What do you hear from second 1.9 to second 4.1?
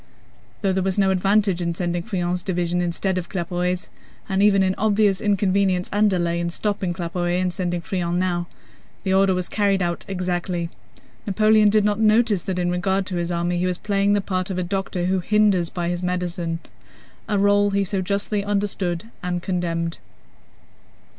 Friant's division instead of Claparède's,